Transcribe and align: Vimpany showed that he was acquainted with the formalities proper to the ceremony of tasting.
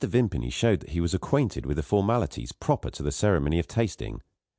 Vimpany 0.03 0.49
showed 0.51 0.79
that 0.79 0.89
he 0.89 0.99
was 0.99 1.13
acquainted 1.13 1.63
with 1.67 1.77
the 1.77 1.83
formalities 1.83 2.51
proper 2.53 2.89
to 2.89 3.03
the 3.03 3.11
ceremony 3.11 3.59
of 3.59 3.67
tasting. 3.67 4.19